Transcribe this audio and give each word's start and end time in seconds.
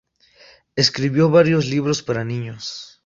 Escribió 0.75 1.29
varios 1.29 1.67
libros 1.67 2.01
para 2.01 2.25
niños. 2.25 2.99